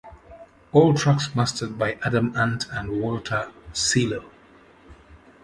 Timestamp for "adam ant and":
2.03-2.99